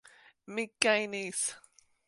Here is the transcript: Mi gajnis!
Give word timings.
Mi 0.53 0.65
gajnis! 0.85 1.45